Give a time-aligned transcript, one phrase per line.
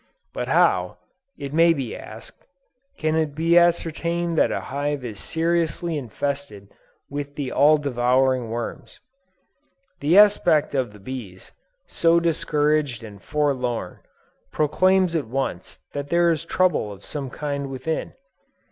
[0.33, 0.97] But how,
[1.37, 2.47] it may be asked,
[2.97, 6.71] can it be ascertained that a hive is seriously infested
[7.07, 8.99] with the all devouring worms?
[9.99, 11.51] The aspect of the bees,
[11.85, 13.99] so discouraged and forlorn,
[14.51, 18.13] proclaims at once that there is trouble of some kind within.